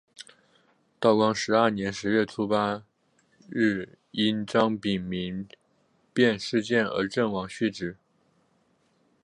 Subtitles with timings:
[0.99, 2.83] 道光十二年十月初八
[3.51, 5.47] 日因张丙民
[6.11, 7.95] 变事件而阵亡殉职。